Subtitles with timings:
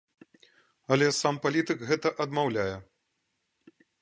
[0.95, 2.69] Але сам палітык гэта адмаўляе.